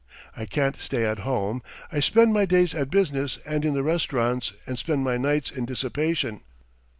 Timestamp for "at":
1.05-1.19, 2.73-2.89